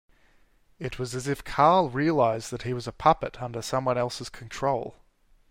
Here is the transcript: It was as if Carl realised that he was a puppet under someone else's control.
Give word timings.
It 0.79 0.97
was 0.97 1.13
as 1.13 1.27
if 1.27 1.43
Carl 1.43 1.91
realised 1.91 2.49
that 2.49 2.63
he 2.63 2.73
was 2.73 2.87
a 2.87 2.91
puppet 2.91 3.39
under 3.39 3.61
someone 3.61 3.99
else's 3.99 4.29
control. 4.29 4.95